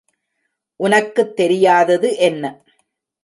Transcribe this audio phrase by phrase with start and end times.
[0.79, 2.43] உனக்குத் தெரியாதது என்ன?